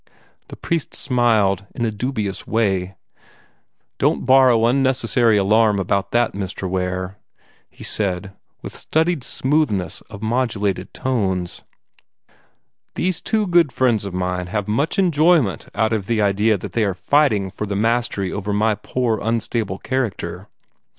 [0.47, 2.95] The priest smiled in a dubious way.
[3.99, 6.67] "Don't borrow unnecessary alarm about that, Mr.
[6.67, 7.19] Ware,"
[7.69, 8.31] he said,
[8.63, 11.61] with studied smoothness of modulated tones.
[12.95, 16.83] "These two good friends of mine have much enjoyment out of the idea that they
[16.83, 20.47] are fighting for the mastery over my poor unstable character.